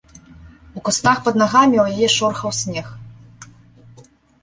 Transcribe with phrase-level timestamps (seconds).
[0.79, 2.87] У кустах пад нагамі ў яе шорхаў снег.